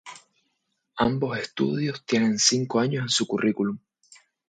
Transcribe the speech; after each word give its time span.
Ambos 0.95 1.37
estudios 1.37 2.03
tienen 2.03 2.39
cinco 2.39 2.79
años 2.79 3.03
en 3.03 3.09
su 3.09 3.27
currículum. 3.27 3.77